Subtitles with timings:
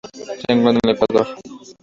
[0.47, 1.27] Se encuentra en el Ecuador.